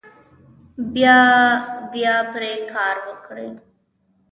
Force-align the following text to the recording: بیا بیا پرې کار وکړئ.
بیا 0.93 1.17
بیا 1.91 2.15
پرې 2.31 2.53
کار 2.73 2.95
وکړئ. 3.07 3.49